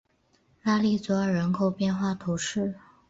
[0.63, 2.73] 拉利佐尔人口变化图示